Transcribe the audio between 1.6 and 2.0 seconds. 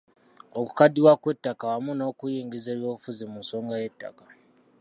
wamu